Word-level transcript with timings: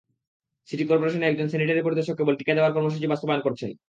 City 0.69 0.83
করপোরেশনে 0.85 1.25
একজন 1.27 1.47
sanitary 1.49 1.81
পরিদর্শক 1.83 2.15
কেবল 2.17 2.35
টিকা 2.37 2.53
দেওয়ার 2.55 2.75
কর্মসূচি 2.75 3.07
বাস্তবায়ন 3.07 3.41
করছেন। 3.43 3.71